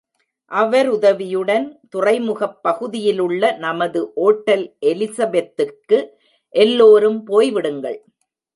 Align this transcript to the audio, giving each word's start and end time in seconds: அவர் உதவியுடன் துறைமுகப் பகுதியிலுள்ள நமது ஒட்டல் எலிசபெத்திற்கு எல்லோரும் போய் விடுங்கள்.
அவர் 0.51 0.87
உதவியுடன் 0.89 1.79
துறைமுகப் 1.89 2.55
பகுதியிலுள்ள 2.63 3.51
நமது 3.57 4.01
ஒட்டல் 4.21 4.65
எலிசபெத்திற்கு 4.85 5.99
எல்லோரும் 6.55 7.23
போய் 7.23 7.51
விடுங்கள். 7.51 7.99